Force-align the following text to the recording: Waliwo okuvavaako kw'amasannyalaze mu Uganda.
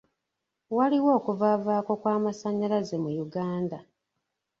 Waliwo 0.77 1.09
okuvavaako 1.19 1.91
kw'amasannyalaze 2.01 2.95
mu 3.03 3.11
Uganda. 3.25 3.77